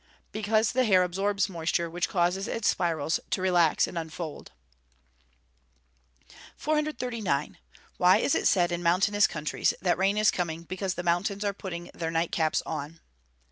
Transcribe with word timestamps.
_Because 0.31 0.71
the 0.71 0.83
hair 0.83 1.03
absorbs 1.03 1.47
moisture, 1.47 1.87
which 1.87 2.09
causes 2.09 2.47
its 2.47 2.67
spirals 2.67 3.19
to 3.29 3.39
relax 3.39 3.85
and 3.85 3.99
unfold. 3.99 4.51
439. 6.57 7.59
_Why 7.99 8.19
is 8.19 8.33
it 8.33 8.47
said 8.47 8.71
in 8.71 8.81
mountainous 8.81 9.27
countries 9.27 9.75
that 9.79 9.99
rain 9.99 10.17
is 10.17 10.31
coming, 10.31 10.63
because 10.63 10.95
the 10.95 11.03
mountains 11.03 11.45
are 11.45 11.53
"putting 11.53 11.91
their 11.93 12.09
night 12.09 12.31
caps 12.31 12.63
on?" 12.65 12.99